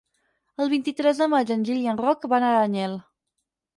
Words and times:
El 0.63 0.69
vint-i-tres 0.71 1.21
de 1.23 1.27
maig 1.33 1.53
en 1.57 1.65
Gil 1.67 1.83
i 1.85 1.91
en 1.93 2.03
Roc 2.03 2.27
van 2.33 2.47
a 2.49 2.51
Aranyel. 2.55 2.97